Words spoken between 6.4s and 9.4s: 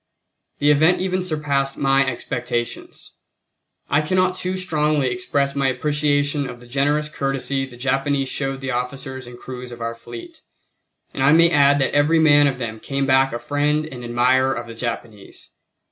of the generous courtesy the Japanese showed the officers and